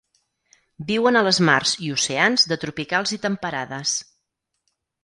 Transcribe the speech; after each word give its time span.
Viuen 0.87 1.19
a 1.19 1.23
les 1.27 1.41
mars 1.51 1.75
i 1.89 1.91
oceans 1.99 2.49
de 2.53 2.59
tropicals 2.65 3.17
i 3.19 3.25
temperades. 3.29 3.97